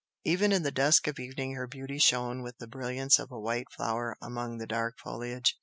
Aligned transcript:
Even 0.23 0.51
in 0.51 0.63
the 0.63 0.71
dusk 0.71 1.05
of 1.05 1.19
evening 1.19 1.53
her 1.53 1.67
beauty 1.67 1.99
shone 1.99 2.41
with 2.41 2.57
the 2.57 2.65
brilliance 2.65 3.19
of 3.19 3.31
a 3.31 3.39
white 3.39 3.69
flower 3.71 4.17
among 4.19 4.57
the 4.57 4.65
dark 4.65 4.97
foliage. 4.97 5.59